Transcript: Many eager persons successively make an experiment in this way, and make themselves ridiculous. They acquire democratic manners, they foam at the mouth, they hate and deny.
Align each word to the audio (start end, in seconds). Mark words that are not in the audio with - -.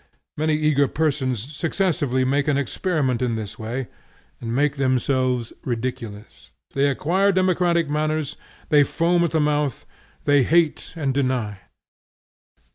Many 0.35 0.55
eager 0.55 0.87
persons 0.87 1.39
successively 1.55 2.25
make 2.25 2.47
an 2.47 2.57
experiment 2.57 3.21
in 3.21 3.35
this 3.35 3.59
way, 3.59 3.87
and 4.39 4.51
make 4.55 4.77
themselves 4.77 5.53
ridiculous. 5.63 6.49
They 6.73 6.89
acquire 6.89 7.31
democratic 7.31 7.87
manners, 7.87 8.35
they 8.69 8.81
foam 8.83 9.23
at 9.23 9.29
the 9.29 9.39
mouth, 9.39 9.85
they 10.25 10.41
hate 10.41 10.93
and 10.95 11.13
deny. 11.13 11.59